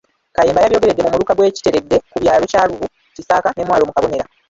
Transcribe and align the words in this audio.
Kayemba 0.35 0.63
yabyogeredde 0.63 1.01
mu 1.03 1.11
Muluka 1.13 1.33
gw'e 1.37 1.53
Kiteredde 1.55 1.95
ku 2.11 2.17
byalo 2.21 2.43
Kyalubu, 2.51 2.85
Kisaaka 3.15 3.49
ne 3.51 3.65
Mwalo 3.67 3.83
mu 3.87 3.93
Kabonera. 3.95 4.25